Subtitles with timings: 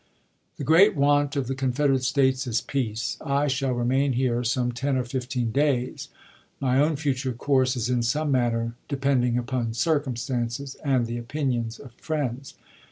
[0.57, 3.17] The great want of the Confederate States is peace.
[3.23, 6.09] I shall remain here some ten or fifteen days.
[6.59, 11.77] My own future course is in some manner depending upon circum stances and the opinions
[11.77, 12.55] of friends.